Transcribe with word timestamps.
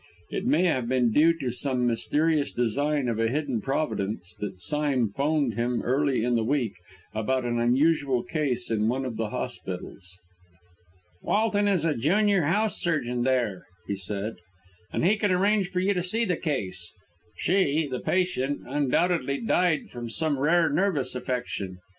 It 0.31 0.47
may 0.47 0.63
have 0.65 0.89
been 0.89 1.11
due 1.11 1.37
to 1.37 1.51
some 1.51 1.85
mysterious 1.85 2.51
design 2.51 3.07
of 3.07 3.19
a 3.19 3.27
hidden 3.29 3.61
providence 3.61 4.35
that 4.37 4.57
Sime 4.57 5.07
'phoned 5.09 5.53
him 5.53 5.83
early 5.83 6.23
in 6.23 6.33
the 6.33 6.43
week 6.43 6.73
about 7.13 7.45
an 7.45 7.59
unusual 7.59 8.23
case 8.23 8.71
in 8.71 8.89
one 8.89 9.05
of 9.05 9.15
the 9.17 9.29
hospitals. 9.29 10.17
"Walton 11.21 11.67
is 11.67 11.85
junior 11.99 12.41
house 12.41 12.81
surgeon 12.81 13.21
there," 13.21 13.67
he 13.87 13.95
said, 13.95 14.37
"and 14.91 15.05
he 15.05 15.17
can 15.17 15.29
arrange 15.29 15.69
for 15.69 15.79
you 15.81 15.93
to 15.93 16.01
see 16.01 16.25
the 16.25 16.35
case. 16.35 16.91
She 17.37 17.87
(the 17.87 17.99
patient) 17.99 18.61
undoubtedly 18.65 19.39
died 19.39 19.91
from 19.91 20.09
some 20.09 20.39
rare 20.39 20.67
nervous 20.67 21.13
affection. 21.13 21.77